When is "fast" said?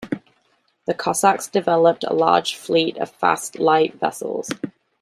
3.11-3.59